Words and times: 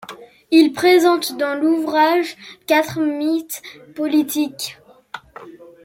Il 0.49 0.73
présente 0.73 1.37
dans 1.37 1.53
l’ouvrage 1.53 2.35
quatre 2.65 2.99
mythes 2.99 3.61
politiques. 3.93 4.79